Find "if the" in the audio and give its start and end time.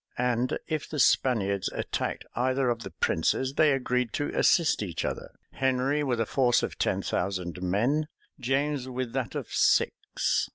0.67-0.97